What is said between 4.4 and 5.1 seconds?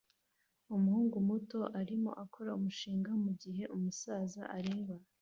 areba